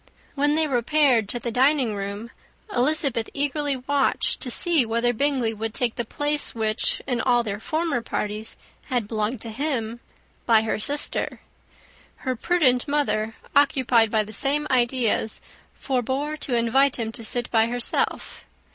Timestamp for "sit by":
17.23-17.67